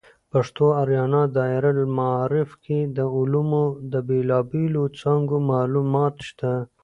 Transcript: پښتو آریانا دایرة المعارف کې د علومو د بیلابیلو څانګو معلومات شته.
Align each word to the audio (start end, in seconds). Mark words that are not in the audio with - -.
پښتو 0.31 0.65
آریانا 0.81 1.23
دایرة 1.35 1.71
المعارف 1.79 2.49
کې 2.63 2.79
د 2.97 2.99
علومو 3.15 3.65
د 3.91 3.93
بیلابیلو 4.09 4.83
څانګو 4.99 5.37
معلومات 5.51 6.15
شته. 6.27 6.53